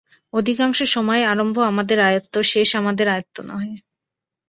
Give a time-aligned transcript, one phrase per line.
[0.33, 3.73] অধিকাংশ সময়েই আরম্ভ আমাদের আয়ত্ত, শেষ আমাদের আয়ত্ত নহে।